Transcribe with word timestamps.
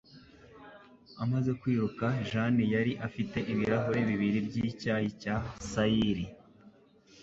Amaze 1.23 1.51
kwiruka 1.59 2.05
Jane 2.29 2.63
yari 2.73 2.93
afite 3.07 3.37
ibirahuri 3.51 3.99
bibiri 4.09 4.39
byicyayi 4.47 5.07
cya 5.21 5.35
sayiri 5.71 6.25